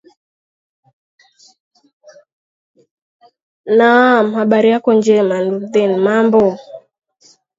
[3.77, 6.43] naam habari yako njema tu nurdin mambo